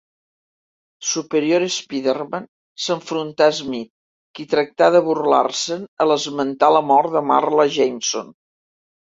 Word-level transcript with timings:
Superior 1.09 1.65
Spiderman 1.75 2.47
s'enfronta 2.85 3.49
a 3.49 3.51
Smythe, 3.59 3.93
qui 4.39 4.47
tracta 4.55 4.89
de 4.97 5.03
burlar-se'n 5.11 5.85
a 5.85 6.09
l'esmentar 6.09 6.73
la 6.79 6.83
mort 6.91 7.15
de 7.19 7.25
Marla 7.31 7.69
Jameson. 7.79 8.35